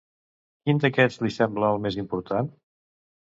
Quin 0.67 0.79
d'aquests 0.85 1.19
li 1.25 1.31
semblava 1.35 1.77
el 1.77 1.83
més 1.83 1.99
important? 2.05 2.49